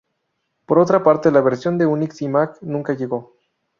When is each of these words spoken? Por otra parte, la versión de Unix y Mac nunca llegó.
Por 0.65 0.79
otra 0.79 1.03
parte, 1.03 1.29
la 1.29 1.41
versión 1.41 1.77
de 1.77 1.85
Unix 1.85 2.23
y 2.23 2.27
Mac 2.27 2.57
nunca 2.61 2.93
llegó. 2.93 3.35